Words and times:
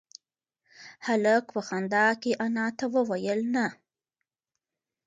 هلک 1.07 1.45
په 1.55 1.61
خندا 1.67 2.07
کې 2.21 2.31
انا 2.45 2.67
ته 2.77 2.85
وویل 2.95 3.41
نه. 3.55 3.67